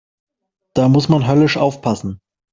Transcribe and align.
Da 0.73 0.87
muss 0.89 1.09
man 1.09 1.27
höllisch 1.27 1.57
aufpassen. 1.57 2.21